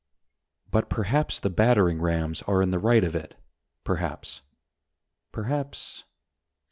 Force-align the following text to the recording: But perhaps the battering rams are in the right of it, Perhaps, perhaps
But 0.71 0.89
perhaps 0.89 1.37
the 1.37 1.51
battering 1.51 2.01
rams 2.01 2.41
are 2.47 2.63
in 2.63 2.71
the 2.71 2.79
right 2.79 3.03
of 3.03 3.13
it, 3.15 3.35
Perhaps, 3.83 4.41
perhaps 5.31 6.05